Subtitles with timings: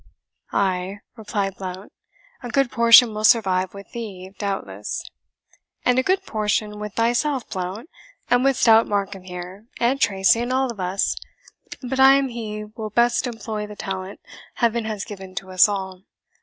[0.51, 1.93] "Ay," replied Blount,
[2.41, 5.03] "a good portion will survive with thee, doubtless."
[5.85, 7.87] "And a good portion with thyself, Blount,
[8.27, 11.15] and with stout Markham here, and Tracy, and all of us.
[11.83, 14.19] But I am he will best employ the talent
[14.55, 16.01] Heaven has given to us all."